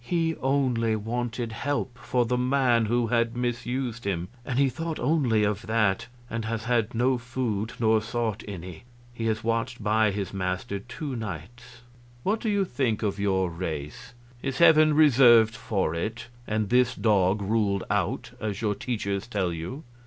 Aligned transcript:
"He 0.03 0.35
only 0.37 0.95
wanted 0.95 1.51
help 1.51 1.95
for 1.95 2.25
the 2.25 2.35
man 2.39 2.85
who 2.85 3.05
had 3.13 3.37
misused 3.37 4.03
him, 4.03 4.29
and 4.43 4.57
he 4.57 4.67
thought 4.67 4.99
only 4.99 5.43
of 5.43 5.67
that, 5.67 6.07
and 6.27 6.43
has 6.45 6.63
had 6.63 6.95
no 6.95 7.19
food 7.19 7.73
nor 7.79 8.01
sought 8.01 8.43
any. 8.47 8.85
He 9.13 9.27
has 9.27 9.43
watched 9.43 9.83
by 9.83 10.09
his 10.09 10.33
master 10.33 10.79
two 10.79 11.15
nights. 11.15 11.81
What 12.23 12.39
do 12.39 12.49
you 12.49 12.65
think 12.65 13.03
of 13.03 13.19
your 13.19 13.51
race? 13.51 14.15
Is 14.41 14.57
heaven 14.57 14.95
reserved 14.95 15.55
for 15.55 15.93
it, 15.93 16.29
and 16.47 16.69
this 16.69 16.95
dog 16.95 17.39
ruled 17.43 17.83
out, 17.91 18.31
as 18.41 18.59
your 18.59 18.73
teachers 18.73 19.27
tell 19.27 19.53
you? 19.53 19.83